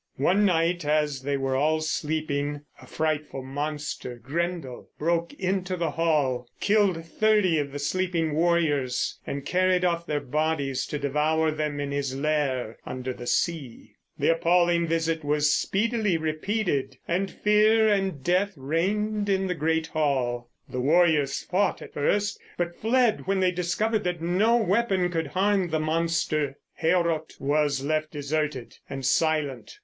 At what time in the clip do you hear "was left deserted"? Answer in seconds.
27.39-28.77